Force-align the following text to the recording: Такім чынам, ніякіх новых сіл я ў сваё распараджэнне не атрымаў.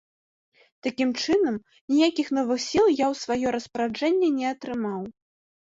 Такім 0.85 1.11
чынам, 1.25 1.59
ніякіх 1.93 2.27
новых 2.37 2.59
сіл 2.69 2.83
я 2.85 3.05
ў 3.11 3.21
сваё 3.25 3.47
распараджэнне 3.57 4.35
не 4.43 4.49
атрымаў. 4.55 5.01